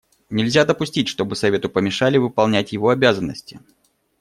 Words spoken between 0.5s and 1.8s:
допустить, чтобы Совету